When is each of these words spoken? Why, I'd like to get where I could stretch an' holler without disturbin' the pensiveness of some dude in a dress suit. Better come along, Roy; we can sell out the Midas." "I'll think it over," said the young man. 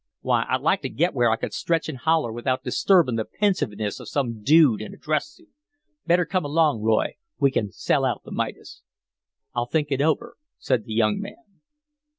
Why, 0.21 0.47
I'd 0.49 0.61
like 0.61 0.81
to 0.81 0.89
get 0.89 1.13
where 1.13 1.29
I 1.29 1.35
could 1.35 1.53
stretch 1.53 1.87
an' 1.87 1.93
holler 1.93 2.31
without 2.31 2.63
disturbin' 2.63 3.17
the 3.17 3.23
pensiveness 3.23 3.99
of 3.99 4.09
some 4.09 4.41
dude 4.41 4.81
in 4.81 4.95
a 4.95 4.97
dress 4.97 5.27
suit. 5.27 5.51
Better 6.07 6.25
come 6.25 6.43
along, 6.43 6.81
Roy; 6.81 7.17
we 7.37 7.51
can 7.51 7.71
sell 7.71 8.03
out 8.03 8.23
the 8.23 8.31
Midas." 8.31 8.81
"I'll 9.53 9.67
think 9.67 9.89
it 9.91 10.01
over," 10.01 10.37
said 10.57 10.85
the 10.85 10.93
young 10.93 11.19
man. 11.19 11.45